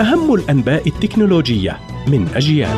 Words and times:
أهم 0.00 0.34
الأنباء 0.34 0.88
التكنولوجية 0.88 1.78
من 2.08 2.28
أجيال. 2.34 2.76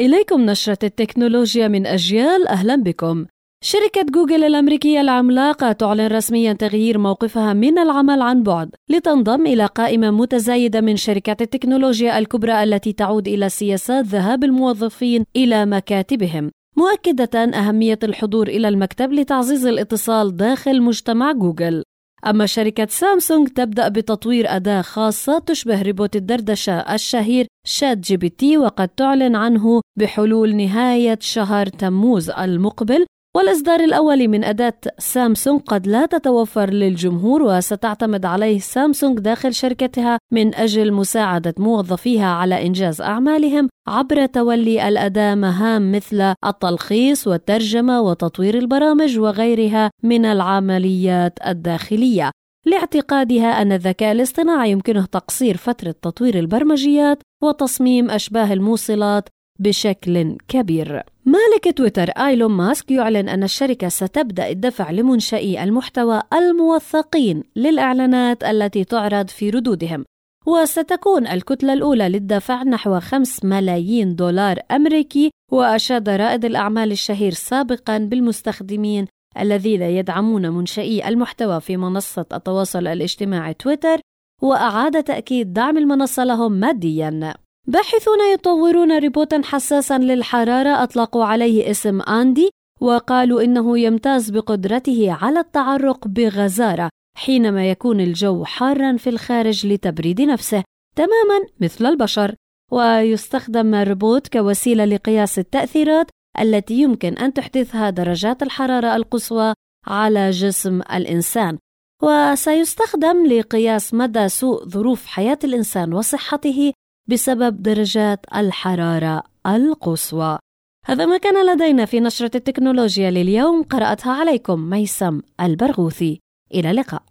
إليكم 0.00 0.40
نشرة 0.40 0.78
التكنولوجيا 0.82 1.68
من 1.68 1.86
أجيال. 1.86 2.48
أهلا 2.48 2.76
بكم. 2.76 3.26
شركة 3.64 4.06
جوجل 4.14 4.44
الأمريكية 4.44 5.00
العملاقة 5.00 5.72
تعلن 5.72 6.06
رسميا 6.06 6.52
تغيير 6.52 6.98
موقفها 6.98 7.52
من 7.52 7.78
العمل 7.78 8.22
عن 8.22 8.42
بعد 8.42 8.70
لتنضم 8.88 9.46
إلى 9.46 9.66
قائمة 9.66 10.10
متزايدة 10.10 10.80
من 10.80 10.96
شركات 10.96 11.42
التكنولوجيا 11.42 12.18
الكبرى 12.18 12.62
التي 12.62 12.92
تعود 12.92 13.28
إلى 13.28 13.48
سياسات 13.48 14.04
ذهاب 14.04 14.44
الموظفين 14.44 15.24
إلى 15.36 15.66
مكاتبهم. 15.66 16.50
مؤكدة 16.76 17.40
أهمية 17.40 17.98
الحضور 18.02 18.48
إلى 18.48 18.68
المكتب 18.68 19.12
لتعزيز 19.12 19.66
الاتصال 19.66 20.36
داخل 20.36 20.82
مجتمع 20.82 21.32
جوجل. 21.32 21.82
أما 22.26 22.46
شركة 22.46 22.86
سامسونج 22.90 23.48
تبدأ 23.48 23.88
بتطوير 23.88 24.56
أداة 24.56 24.82
خاصة 24.82 25.38
تشبه 25.38 25.82
روبوت 25.82 26.16
الدردشة 26.16 26.94
الشهير 26.94 27.46
ChatGPT 27.66 28.58
وقد 28.58 28.88
تعلن 28.88 29.36
عنه 29.36 29.80
بحلول 29.98 30.56
نهاية 30.56 31.18
شهر 31.20 31.66
تموز 31.66 32.30
المقبل 32.30 33.06
والإصدار 33.36 33.80
الأول 33.80 34.28
من 34.28 34.44
أداة 34.44 34.78
سامسونج 34.98 35.60
قد 35.60 35.86
لا 35.86 36.06
تتوفر 36.06 36.70
للجمهور 36.70 37.42
وستعتمد 37.42 38.24
عليه 38.24 38.58
سامسونج 38.58 39.18
داخل 39.18 39.54
شركتها 39.54 40.18
من 40.32 40.54
أجل 40.54 40.92
مساعدة 40.92 41.54
موظفيها 41.58 42.26
على 42.26 42.66
إنجاز 42.66 43.00
أعمالهم 43.00 43.68
عبر 43.88 44.26
تولي 44.26 44.88
الأداة 44.88 45.34
مهام 45.34 45.92
مثل 45.92 46.34
التلخيص 46.46 47.26
والترجمة 47.26 48.00
وتطوير 48.00 48.58
البرامج 48.58 49.18
وغيرها 49.18 49.90
من 50.02 50.24
العمليات 50.24 51.38
الداخلية. 51.46 52.30
لاعتقادها 52.66 53.62
أن 53.62 53.72
الذكاء 53.72 54.12
الاصطناعي 54.12 54.70
يمكنه 54.70 55.04
تقصير 55.04 55.56
فترة 55.56 55.94
تطوير 56.02 56.38
البرمجيات 56.38 57.22
وتصميم 57.42 58.10
أشباه 58.10 58.52
الموصلات 58.52 59.28
بشكل 59.58 60.36
كبير. 60.48 61.02
مالك 61.24 61.76
تويتر 61.76 62.10
آيلون 62.10 62.52
ماسك 62.52 62.90
يعلن 62.90 63.28
أن 63.28 63.42
الشركة 63.42 63.88
ستبدأ 63.88 64.50
الدفع 64.50 64.90
لمنشئي 64.90 65.64
المحتوى 65.64 66.22
الموثقين 66.32 67.42
للإعلانات 67.56 68.44
التي 68.44 68.84
تعرض 68.84 69.28
في 69.28 69.50
ردودهم 69.50 70.04
وستكون 70.46 71.26
الكتلة 71.26 71.72
الأولى 71.72 72.08
للدفع 72.08 72.62
نحو 72.62 73.00
5 73.00 73.48
ملايين 73.48 74.16
دولار 74.16 74.58
أمريكي 74.70 75.30
وأشاد 75.52 76.08
رائد 76.08 76.44
الأعمال 76.44 76.92
الشهير 76.92 77.32
سابقا 77.32 77.98
بالمستخدمين 77.98 79.06
الذين 79.40 79.82
يدعمون 79.82 80.48
منشئي 80.48 81.08
المحتوى 81.08 81.60
في 81.60 81.76
منصة 81.76 82.26
التواصل 82.32 82.86
الاجتماعي 82.86 83.54
تويتر 83.54 84.00
وأعاد 84.42 85.02
تأكيد 85.02 85.52
دعم 85.52 85.78
المنصة 85.78 86.24
لهم 86.24 86.52
ماديا 86.52 87.34
باحثون 87.66 88.18
يطورون 88.34 88.98
روبوتا 88.98 89.42
حساسا 89.44 89.98
للحرارة 89.98 90.82
أطلقوا 90.82 91.24
عليه 91.24 91.70
اسم 91.70 92.00
آندي 92.00 92.50
وقالوا 92.80 93.42
إنه 93.42 93.78
يمتاز 93.78 94.30
بقدرته 94.30 95.12
على 95.12 95.40
التعرق 95.40 96.08
بغزارة 96.08 96.90
حينما 97.16 97.70
يكون 97.70 98.00
الجو 98.00 98.44
حارا 98.44 98.96
في 98.96 99.10
الخارج 99.10 99.66
لتبريد 99.66 100.20
نفسه 100.20 100.64
تماما 100.96 101.46
مثل 101.60 101.86
البشر. 101.86 102.34
ويستخدم 102.72 103.74
الروبوت 103.74 104.28
كوسيلة 104.28 104.84
لقياس 104.84 105.38
التأثيرات 105.38 106.06
التي 106.40 106.74
يمكن 106.74 107.18
أن 107.18 107.32
تحدثها 107.32 107.90
درجات 107.90 108.42
الحرارة 108.42 108.96
القصوى 108.96 109.54
على 109.86 110.30
جسم 110.30 110.80
الإنسان. 110.80 111.58
وسيستخدم 112.02 113.26
لقياس 113.26 113.94
مدى 113.94 114.28
سوء 114.28 114.68
ظروف 114.68 115.06
حياة 115.06 115.38
الإنسان 115.44 115.94
وصحته 115.94 116.72
بسبب 117.10 117.62
درجات 117.62 118.20
الحرارة 118.36 119.22
القصوى. 119.46 120.38
هذا 120.86 121.06
ما 121.06 121.18
كان 121.18 121.54
لدينا 121.54 121.84
في 121.84 122.00
نشرة 122.00 122.30
التكنولوجيا 122.34 123.10
لليوم 123.10 123.62
قرأتها 123.62 124.12
عليكم 124.12 124.70
ميسم 124.70 125.20
البرغوثي. 125.40 126.20
إلى 126.54 126.70
اللقاء. 126.70 127.02